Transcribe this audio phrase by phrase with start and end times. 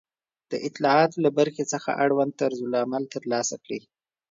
[0.51, 3.81] د اطلاعاتو له برخې څخه اړوند طرزالعمل ترلاسه کړئ